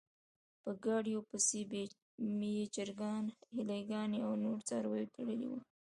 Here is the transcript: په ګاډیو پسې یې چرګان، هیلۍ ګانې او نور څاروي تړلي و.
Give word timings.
په 0.61 0.71
ګاډیو 0.85 1.19
پسې 1.29 1.59
یې 2.53 2.63
چرګان، 2.75 3.25
هیلۍ 3.55 3.81
ګانې 3.91 4.19
او 4.27 4.31
نور 4.43 4.57
څاروي 4.67 5.05
تړلي 5.15 5.47
و. 5.49 5.53